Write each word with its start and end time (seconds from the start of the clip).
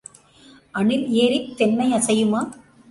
அணில் 0.71 1.05
ஏறித் 1.13 1.57
தென்னை 1.57 1.87
அசையுமா? 1.93 2.41